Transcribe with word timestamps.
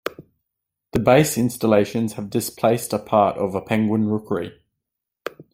The 0.93 0.99
base 0.99 1.37
installations 1.37 2.13
have 2.13 2.31
displaced 2.31 2.89
part 3.05 3.37
of 3.37 3.53
a 3.53 3.61
penguin 3.61 4.07
rookery. 4.09 4.57